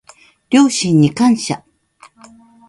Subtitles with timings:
[0.49, 1.63] 両親に感謝